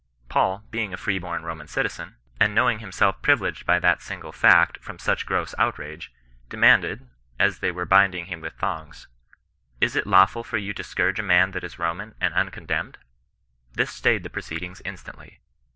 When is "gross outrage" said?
5.27-6.11